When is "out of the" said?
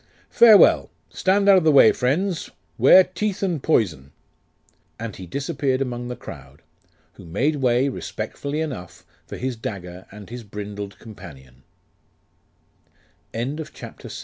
1.47-1.71